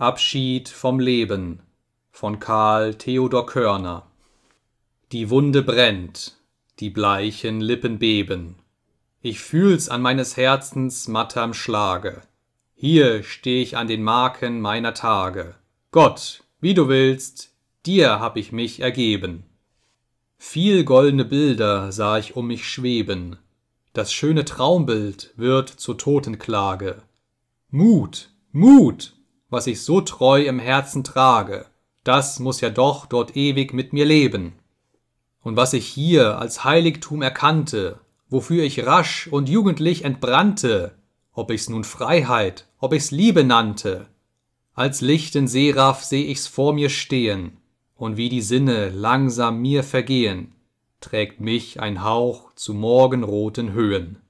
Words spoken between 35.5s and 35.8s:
was